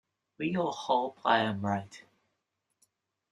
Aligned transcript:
We 0.39 0.55
all 0.57 0.71
hope 0.71 1.19
I 1.23 1.41
am 1.41 1.61
right. 1.63 2.03